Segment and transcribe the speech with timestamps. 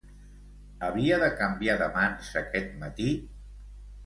[0.87, 3.07] Havia de canviar de mans aquest matí?